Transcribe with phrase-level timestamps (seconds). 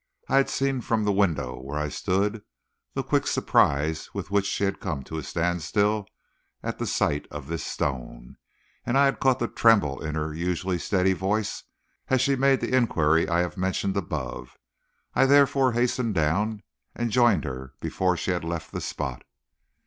[0.27, 2.41] I had seen from the window where I stood
[2.95, 6.07] the quick surprise with which she had come to a standstill
[6.63, 8.37] at the sight of this stone,
[8.83, 11.65] and I had caught the tremble in her usually steady voice
[12.07, 14.57] as she made the inquiry I have mentioned above.
[15.13, 16.63] I therefore hastened down
[16.95, 19.21] and joined her before she had left the spot.